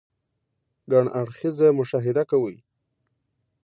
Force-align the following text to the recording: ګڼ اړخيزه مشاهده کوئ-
ګڼ 0.91 1.05
اړخيزه 1.19 1.67
مشاهده 1.79 2.23
کوئ- 2.31 2.57